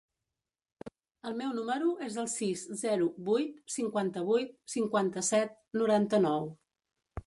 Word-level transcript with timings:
El 1.31 1.35
meu 1.41 1.51
número 1.57 1.91
es 2.07 2.17
el 2.23 2.31
sis, 2.37 2.65
zero, 2.81 3.11
vuit, 3.29 3.63
cinquanta-vuit, 3.77 4.59
cinquanta-set, 4.79 5.57
noranta-nou. 5.83 6.55